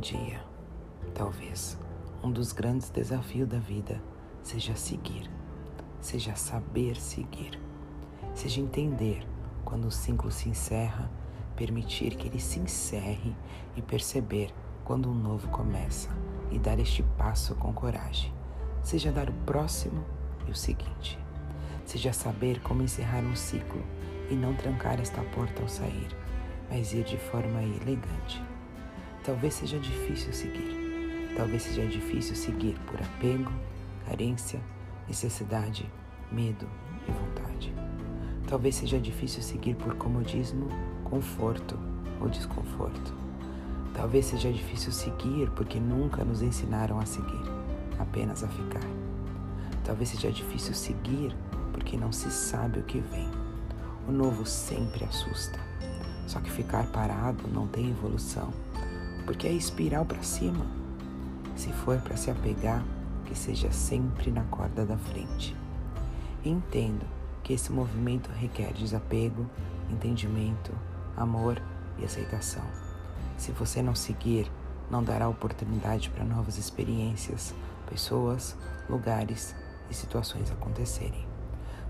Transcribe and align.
dia, 0.00 0.42
talvez, 1.14 1.78
um 2.22 2.30
dos 2.30 2.52
grandes 2.52 2.90
desafios 2.90 3.48
da 3.48 3.58
vida 3.58 4.02
seja 4.42 4.74
seguir, 4.74 5.30
seja 6.00 6.34
saber 6.34 6.96
seguir, 6.96 7.58
seja 8.34 8.60
entender 8.60 9.26
quando 9.64 9.86
o 9.86 9.90
ciclo 9.90 10.30
se 10.30 10.48
encerra, 10.48 11.10
permitir 11.54 12.16
que 12.16 12.26
ele 12.26 12.40
se 12.40 12.58
encerre 12.58 13.34
e 13.76 13.80
perceber 13.80 14.52
quando 14.84 15.08
um 15.08 15.14
novo 15.14 15.48
começa 15.48 16.10
e 16.50 16.58
dar 16.58 16.78
este 16.80 17.02
passo 17.16 17.54
com 17.54 17.72
coragem, 17.72 18.34
seja 18.82 19.12
dar 19.12 19.30
o 19.30 19.34
próximo 19.46 20.04
e 20.48 20.50
o 20.50 20.54
seguinte, 20.54 21.18
seja 21.84 22.12
saber 22.12 22.60
como 22.62 22.82
encerrar 22.82 23.22
um 23.22 23.36
ciclo 23.36 23.82
e 24.28 24.34
não 24.34 24.52
trancar 24.54 25.00
esta 25.00 25.22
porta 25.22 25.62
ao 25.62 25.68
sair, 25.68 26.08
mas 26.68 26.92
ir 26.92 27.04
de 27.04 27.16
forma 27.16 27.62
elegante 27.62 28.49
Talvez 29.30 29.54
seja 29.54 29.78
difícil 29.78 30.32
seguir. 30.32 31.30
Talvez 31.36 31.62
seja 31.62 31.86
difícil 31.86 32.34
seguir 32.34 32.76
por 32.84 33.00
apego, 33.00 33.52
carência, 34.04 34.60
necessidade, 35.06 35.88
medo 36.32 36.66
e 37.06 37.12
vontade. 37.12 37.72
Talvez 38.48 38.74
seja 38.74 38.98
difícil 38.98 39.40
seguir 39.40 39.76
por 39.76 39.94
comodismo, 39.94 40.66
conforto 41.04 41.78
ou 42.20 42.28
desconforto. 42.28 43.14
Talvez 43.94 44.26
seja 44.26 44.50
difícil 44.50 44.90
seguir 44.90 45.48
porque 45.50 45.78
nunca 45.78 46.24
nos 46.24 46.42
ensinaram 46.42 46.98
a 46.98 47.06
seguir, 47.06 47.44
apenas 48.00 48.42
a 48.42 48.48
ficar. 48.48 48.82
Talvez 49.84 50.08
seja 50.08 50.32
difícil 50.32 50.74
seguir 50.74 51.32
porque 51.72 51.96
não 51.96 52.10
se 52.10 52.32
sabe 52.32 52.80
o 52.80 52.82
que 52.82 52.98
vem. 52.98 53.30
O 54.08 54.10
novo 54.10 54.44
sempre 54.44 55.04
assusta. 55.04 55.60
Só 56.26 56.40
que 56.40 56.50
ficar 56.50 56.84
parado 56.88 57.46
não 57.46 57.68
tem 57.68 57.90
evolução 57.90 58.52
porque 59.30 59.46
é 59.46 59.52
espiral 59.52 60.04
para 60.04 60.24
cima. 60.24 60.66
Se 61.54 61.72
for 61.72 62.00
para 62.00 62.16
se 62.16 62.32
apegar, 62.32 62.84
que 63.26 63.38
seja 63.38 63.70
sempre 63.70 64.28
na 64.28 64.42
corda 64.42 64.84
da 64.84 64.98
frente. 64.98 65.56
Entendo 66.44 67.06
que 67.44 67.52
esse 67.52 67.70
movimento 67.70 68.28
requer 68.32 68.72
desapego, 68.72 69.46
entendimento, 69.88 70.72
amor 71.16 71.62
e 71.96 72.04
aceitação. 72.04 72.64
Se 73.38 73.52
você 73.52 73.80
não 73.80 73.94
seguir, 73.94 74.50
não 74.90 75.00
dará 75.00 75.28
oportunidade 75.28 76.10
para 76.10 76.24
novas 76.24 76.58
experiências, 76.58 77.54
pessoas, 77.88 78.56
lugares 78.88 79.54
e 79.88 79.94
situações 79.94 80.50
acontecerem. 80.50 81.24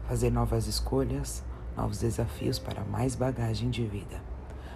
Fazer 0.06 0.30
novas 0.30 0.66
escolhas, 0.66 1.42
novos 1.74 2.00
desafios 2.00 2.58
para 2.58 2.84
mais 2.84 3.14
bagagem 3.14 3.70
de 3.70 3.86
vida 3.86 4.29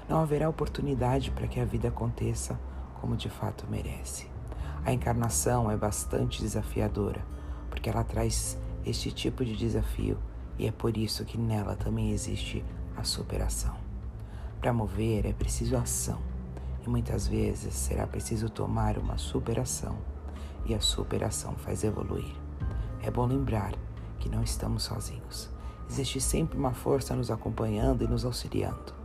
não 0.09 0.19
haverá 0.19 0.49
oportunidade 0.49 1.31
para 1.31 1.47
que 1.47 1.61
a 1.61 1.65
vida 1.65 1.89
aconteça 1.89 2.59
como 3.01 3.17
de 3.17 3.29
fato 3.29 3.67
merece. 3.69 4.27
A 4.85 4.93
encarnação 4.93 5.71
é 5.71 5.77
bastante 5.77 6.43
desafiadora, 6.43 7.25
porque 7.71 7.89
ela 7.89 8.05
traz 8.05 8.59
este 8.85 9.11
tipo 9.11 9.45
de 9.45 9.57
desafio 9.57 10.19
e 10.59 10.67
é 10.67 10.73
por 10.73 10.97
isso 10.97 11.25
que 11.25 11.39
nela 11.39 11.75
também 11.75 12.11
existe 12.13 12.65
a 12.97 13.03
superação. 13.03 13.75
Para 14.61 14.73
mover 14.73 15.27
é 15.27 15.33
preciso 15.33 15.77
ação 15.77 16.19
e 16.87 16.89
muitas 16.89 17.27
vezes 17.27 17.75
será 17.75 18.07
preciso 18.07 18.49
tomar 18.49 18.99
uma 18.99 19.17
superação 19.17 19.97
e 20.67 20.75
a 20.75 20.81
superação 20.81 21.55
faz 21.57 21.83
evoluir. 21.83 22.35
É 23.03 23.11
bom 23.11 23.27
lembrar 23.27 23.73
que 24.19 24.29
não 24.29 24.43
estamos 24.43 24.85
sozinhos. 24.85 25.51
Existe 25.89 26.21
sempre 26.21 26.59
uma 26.59 26.73
força 26.73 27.15
nos 27.15 27.31
acompanhando 27.31 28.03
e 28.03 28.09
nos 28.09 28.25
auxiliando. 28.25 29.04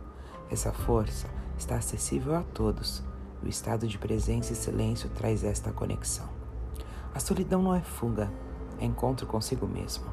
Essa 0.50 0.72
força 0.72 1.28
está 1.56 1.76
acessível 1.76 2.34
a 2.34 2.42
todos. 2.42 3.04
O 3.40 3.46
estado 3.46 3.86
de 3.86 3.96
presença 3.96 4.52
e 4.52 4.56
silêncio 4.56 5.08
traz 5.10 5.44
esta 5.44 5.70
conexão. 5.70 6.28
A 7.14 7.20
solidão 7.20 7.62
não 7.62 7.72
é 7.72 7.80
fuga, 7.80 8.28
é 8.80 8.84
encontro 8.84 9.28
consigo 9.28 9.68
mesmo. 9.68 10.06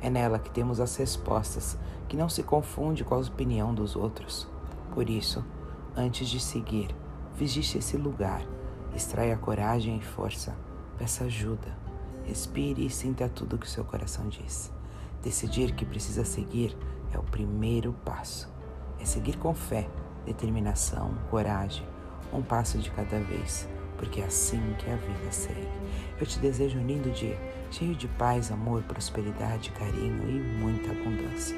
É 0.00 0.08
nela 0.08 0.38
que 0.38 0.48
temos 0.48 0.78
as 0.78 0.94
respostas, 0.94 1.76
que 2.08 2.16
não 2.16 2.28
se 2.28 2.44
confunde 2.44 3.02
com 3.02 3.16
a 3.16 3.18
opinião 3.18 3.74
dos 3.74 3.96
outros. 3.96 4.46
Por 4.94 5.10
isso, 5.10 5.44
antes 5.96 6.28
de 6.28 6.38
seguir, 6.38 6.94
vigiste 7.34 7.78
esse 7.78 7.96
lugar, 7.96 8.46
extraia 8.94 9.36
coragem 9.36 9.98
e 9.98 10.04
força, 10.04 10.56
peça 10.98 11.24
ajuda, 11.24 11.76
respire 12.24 12.86
e 12.86 12.90
sinta 12.90 13.28
tudo 13.28 13.58
que 13.58 13.68
seu 13.68 13.84
coração 13.84 14.28
diz. 14.28 14.72
Decidir 15.20 15.74
que 15.74 15.84
precisa 15.84 16.24
seguir 16.24 16.78
é 17.12 17.18
o 17.18 17.24
primeiro 17.24 17.92
passo 18.04 18.59
é 19.00 19.04
seguir 19.04 19.36
com 19.38 19.54
fé, 19.54 19.88
determinação, 20.26 21.14
coragem, 21.30 21.86
um 22.32 22.42
passo 22.42 22.78
de 22.78 22.90
cada 22.90 23.18
vez, 23.20 23.68
porque 23.96 24.20
é 24.20 24.24
assim 24.24 24.74
que 24.78 24.90
a 24.90 24.96
vida 24.96 25.32
segue. 25.32 25.68
Eu 26.20 26.26
te 26.26 26.38
desejo 26.38 26.78
um 26.78 26.86
lindo 26.86 27.10
dia, 27.10 27.38
cheio 27.70 27.94
de 27.94 28.06
paz, 28.08 28.52
amor, 28.52 28.82
prosperidade, 28.82 29.70
carinho 29.70 30.28
e 30.28 30.58
muita 30.58 30.90
abundância. 30.90 31.56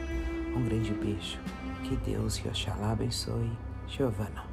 Um 0.57 0.65
grande 0.65 0.93
beijo. 0.93 1.39
Que 1.85 1.97
Deus 1.97 2.37
e 2.37 2.49
Oxalá 2.49 2.93
abençoe. 2.93 3.51
Giovana. 3.89 4.52